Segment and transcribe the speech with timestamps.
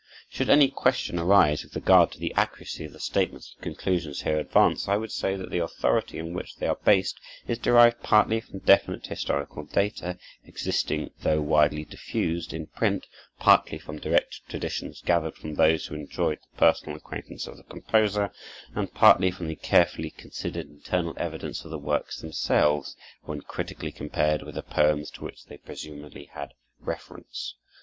[0.31, 4.39] Should any question arise with regard to the accuracy of the statements and conclusions here
[4.39, 8.39] advanced, I would say that the authority on which they are based is derived partly
[8.41, 13.05] from definite historical data, existing, though widely diffused, in print;
[13.37, 18.31] partly from direct traditions gathered from those who enjoyed the personal acquaintance of the composer;
[18.73, 22.95] and partly from the carefully considered internal evidence of the works themselves,
[23.25, 27.53] when critically compared with the poems to which they presumably had reference.